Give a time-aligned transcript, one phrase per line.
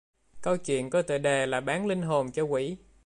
[0.41, 2.77] Câu chuyện có tựa đề là bán linh hồn cho quỷ